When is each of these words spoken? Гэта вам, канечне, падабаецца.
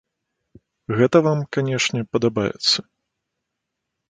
Гэта 1.01 1.17
вам, 1.27 1.43
канечне, 1.57 2.01
падабаецца. 2.15 2.79